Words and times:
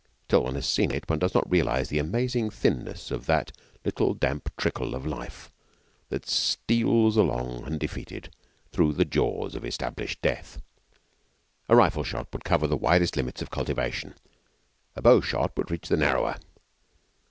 Till 0.27 0.41
one 0.45 0.55
has 0.55 0.65
seen 0.67 0.89
it, 0.89 1.07
one 1.07 1.19
does 1.19 1.35
not 1.35 1.47
realise 1.47 1.89
the 1.89 1.99
amazing 1.99 2.49
thinness 2.49 3.11
of 3.11 3.27
that 3.27 3.51
little 3.85 4.15
damp 4.15 4.49
trickle 4.57 4.95
of 4.95 5.05
life 5.05 5.51
that 6.09 6.25
steals 6.27 7.17
along 7.17 7.63
undefeated 7.65 8.33
through 8.71 8.93
the 8.93 9.05
jaws 9.05 9.53
of 9.53 9.63
established 9.63 10.19
death. 10.23 10.59
A 11.69 11.75
rifle 11.75 12.03
shot 12.03 12.29
would 12.33 12.43
cover 12.43 12.65
the 12.65 12.75
widest 12.77 13.15
limits 13.15 13.43
of 13.43 13.51
cultivation, 13.51 14.15
a 14.95 15.03
bow 15.03 15.21
shot 15.21 15.55
would 15.55 15.69
reach 15.69 15.87
the 15.87 15.97
narrower. 15.97 16.37